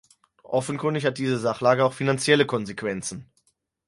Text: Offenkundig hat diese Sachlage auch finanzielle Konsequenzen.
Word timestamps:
Offenkundig 0.49 1.05
hat 1.05 1.19
diese 1.19 1.37
Sachlage 1.37 1.85
auch 1.85 1.93
finanzielle 1.93 2.47
Konsequenzen. 2.47 3.29